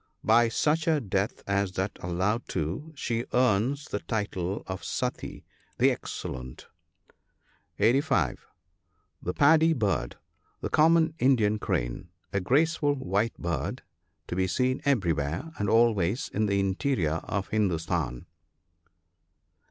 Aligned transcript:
—By 0.39 0.49
such 0.49 0.87
a 0.87 0.99
death 0.99 1.43
as 1.45 1.73
that 1.73 1.99
alluded 2.01 2.47
to, 2.49 2.91
she 2.95 3.25
earns 3.33 3.85
the 3.85 3.99
title 3.99 4.63
of 4.65 4.83
Sati, 4.83 5.45
the 5.77 5.91
"excellent." 5.91 6.65
(85.) 7.77 8.47
The 9.21 9.35
paddy 9.35 9.73
bird.— 9.73 10.15
The 10.61 10.69
common 10.71 11.13
Indian 11.19 11.59
crane; 11.59 12.09
a 12.33 12.39
graceful 12.39 12.95
white 12.95 13.37
bird, 13.37 13.83
to 14.25 14.35
be 14.35 14.47
seen 14.47 14.81
everywhere, 14.85 15.51
and 15.59 15.69
always, 15.69 16.29
in 16.33 16.47
the 16.47 16.59
interior 16.59 17.21
of 17.27 17.49
Hin 17.49 17.67
dustan. 17.69 18.25